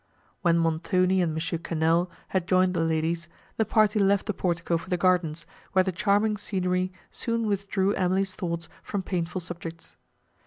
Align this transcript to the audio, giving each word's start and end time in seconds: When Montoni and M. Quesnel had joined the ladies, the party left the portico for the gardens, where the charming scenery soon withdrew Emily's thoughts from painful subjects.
When 0.41 0.57
Montoni 0.57 1.21
and 1.21 1.31
M. 1.33 1.37
Quesnel 1.59 2.09
had 2.29 2.47
joined 2.47 2.73
the 2.73 2.79
ladies, 2.79 3.29
the 3.57 3.65
party 3.65 3.99
left 3.99 4.25
the 4.25 4.33
portico 4.33 4.75
for 4.79 4.89
the 4.89 4.97
gardens, 4.97 5.45
where 5.73 5.83
the 5.83 5.91
charming 5.91 6.37
scenery 6.37 6.91
soon 7.11 7.45
withdrew 7.45 7.93
Emily's 7.93 8.33
thoughts 8.33 8.67
from 8.81 9.03
painful 9.03 9.41
subjects. 9.41 9.95